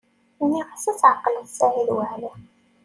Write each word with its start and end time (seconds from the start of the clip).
Nniɣ-as 0.43 0.85
ad 0.91 0.97
tɛeqleḍ 1.01 1.45
Saɛid 1.57 1.89
Waɛli. 1.95 2.31